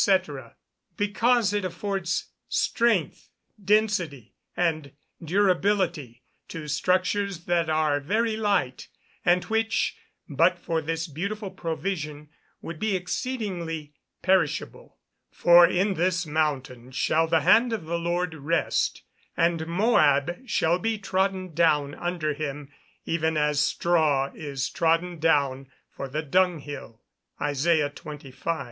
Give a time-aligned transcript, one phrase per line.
[0.97, 3.29] _Because it affords strength,
[3.63, 4.93] density, and
[5.23, 8.87] durability, to structures that are very light,
[9.23, 9.95] and which,
[10.27, 12.29] but for this beautiful provision,
[12.63, 13.93] would be exceedingly
[14.23, 14.97] perishable.
[15.29, 19.03] [Verse: "For in this mountain shall the hand of the Lord rest,
[19.37, 22.71] and Moab shall be trodden down under him,
[23.05, 27.03] even as straw is trodden down for the dunghill."
[27.39, 28.59] ISAIAH XXV.